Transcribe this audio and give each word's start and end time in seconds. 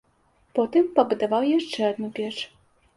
Потым 0.59 0.89
пабудаваў 0.97 1.47
яшчэ 1.57 1.79
адну 1.93 2.15
печ. 2.19 2.37